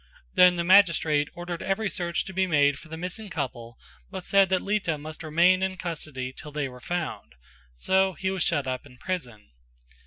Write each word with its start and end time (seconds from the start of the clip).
Then 0.33 0.55
the 0.55 0.63
magistrate 0.63 1.29
ordered 1.35 1.61
every 1.61 1.87
search 1.87 2.25
to 2.25 2.33
be 2.33 2.47
made 2.47 2.79
for 2.79 2.87
the 2.89 2.97
missing 2.97 3.29
couple 3.29 3.77
but 4.09 4.25
said 4.25 4.49
that 4.49 4.63
Lita 4.63 4.97
must 4.97 5.21
remain 5.21 5.61
in 5.61 5.77
custody 5.77 6.33
till 6.33 6.51
they 6.51 6.67
were 6.67 6.79
found, 6.81 7.35
so 7.75 8.13
he 8.13 8.31
was 8.31 8.41
shut 8.43 8.65
up 8.65 8.87
in 8.87 8.97
prison. 8.97 9.51